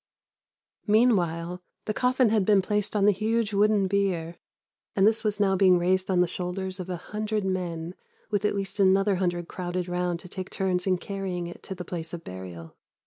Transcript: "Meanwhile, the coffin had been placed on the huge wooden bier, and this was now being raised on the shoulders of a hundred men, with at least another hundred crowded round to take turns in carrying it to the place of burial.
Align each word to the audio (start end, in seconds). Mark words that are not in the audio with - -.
"Meanwhile, 0.87 1.61
the 1.85 1.93
coffin 1.93 2.29
had 2.29 2.43
been 2.43 2.63
placed 2.63 2.95
on 2.95 3.05
the 3.05 3.11
huge 3.11 3.53
wooden 3.53 3.85
bier, 3.87 4.37
and 4.95 5.05
this 5.05 5.23
was 5.23 5.39
now 5.39 5.55
being 5.55 5.77
raised 5.77 6.09
on 6.09 6.21
the 6.21 6.27
shoulders 6.27 6.79
of 6.79 6.89
a 6.89 6.97
hundred 6.97 7.45
men, 7.45 7.93
with 8.31 8.43
at 8.43 8.55
least 8.55 8.79
another 8.79 9.17
hundred 9.17 9.47
crowded 9.47 9.87
round 9.87 10.19
to 10.21 10.27
take 10.27 10.49
turns 10.49 10.87
in 10.87 10.97
carrying 10.97 11.45
it 11.45 11.61
to 11.61 11.75
the 11.75 11.85
place 11.85 12.13
of 12.15 12.23
burial. 12.23 12.75